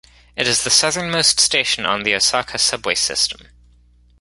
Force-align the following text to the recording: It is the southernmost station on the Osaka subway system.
It 0.35 0.47
is 0.47 0.63
the 0.63 0.71
southernmost 0.71 1.39
station 1.39 1.85
on 1.85 2.01
the 2.01 2.15
Osaka 2.15 2.57
subway 2.57 2.95
system. 2.95 3.41